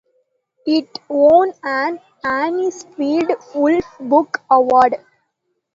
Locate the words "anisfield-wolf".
2.25-3.85